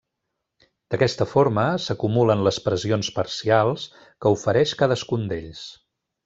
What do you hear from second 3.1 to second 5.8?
parcials que ofereix cadascun d'ells.